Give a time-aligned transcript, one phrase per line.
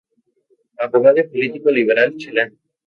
[0.85, 2.57] Abogado y político liberal chileno.